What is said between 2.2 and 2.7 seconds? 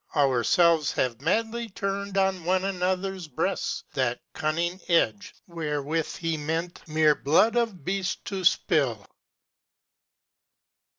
one